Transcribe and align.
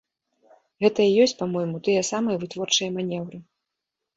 Гэта 0.85 0.99
і 1.09 1.11
ёсць, 1.25 1.35
па-мойму, 1.41 1.81
тыя 1.89 2.01
самыя 2.11 2.41
вытворчыя 2.45 2.89
манеўры. 2.97 3.37